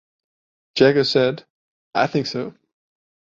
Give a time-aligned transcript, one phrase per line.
[0.75, 1.45] Jagger said:
[1.93, 2.55] I think so.